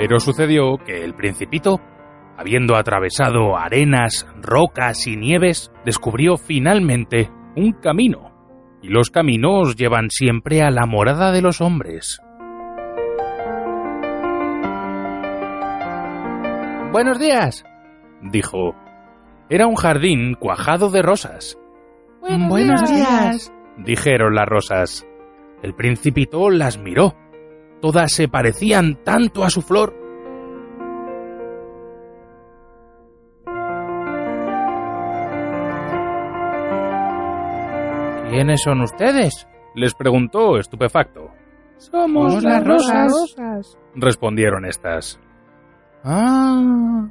[0.00, 1.78] Pero sucedió que el principito,
[2.38, 8.32] habiendo atravesado arenas, rocas y nieves, descubrió finalmente un camino.
[8.80, 12.18] Y los caminos llevan siempre a la morada de los hombres.
[16.92, 17.66] Buenos días,
[18.22, 18.74] dijo.
[19.50, 21.58] Era un jardín cuajado de rosas.
[22.22, 23.52] Buenos, días.
[23.76, 25.06] dijeron las rosas.
[25.62, 27.14] El principito las miró.
[27.80, 29.94] Todas se parecían tanto a su flor.
[38.30, 39.46] ¿Quiénes son ustedes?
[39.74, 41.30] les preguntó estupefacto.
[41.78, 43.78] Somos las rosas.
[43.94, 45.18] Respondieron estas.
[46.04, 47.08] Ah,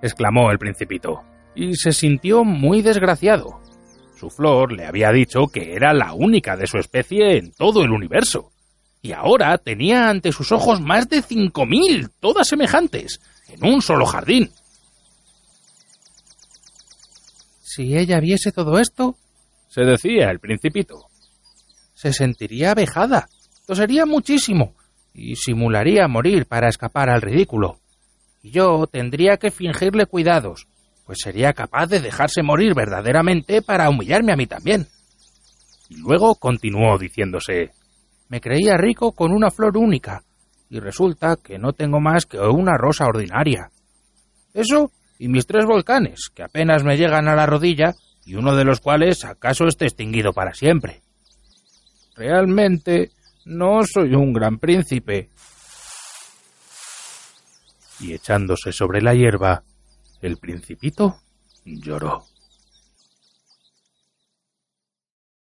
[0.00, 1.22] exclamó el principito,
[1.54, 3.60] y se sintió muy desgraciado.
[4.16, 7.90] Su flor le había dicho que era la única de su especie en todo el
[7.90, 8.50] universo.
[9.04, 14.06] Y ahora tenía ante sus ojos más de cinco mil, todas semejantes, en un solo
[14.06, 14.50] jardín.
[17.60, 19.18] Si ella viese todo esto,
[19.68, 21.10] se decía el principito,
[21.92, 23.28] se sentiría vejada,
[23.66, 24.74] tosería muchísimo
[25.12, 27.80] y simularía morir para escapar al ridículo.
[28.42, 30.66] Y yo tendría que fingirle cuidados,
[31.04, 34.88] pues sería capaz de dejarse morir verdaderamente para humillarme a mí también.
[35.90, 37.72] Y luego continuó diciéndose
[38.28, 40.22] Me creía rico con una flor única,
[40.70, 43.70] y resulta que no tengo más que una rosa ordinaria.
[44.52, 48.64] Eso y mis tres volcanes, que apenas me llegan a la rodilla, y uno de
[48.64, 51.02] los cuales acaso esté extinguido para siempre.
[52.16, 53.10] Realmente
[53.44, 55.30] no soy un gran príncipe.
[58.00, 59.62] Y echándose sobre la hierba,
[60.20, 61.16] el principito
[61.64, 62.24] lloró.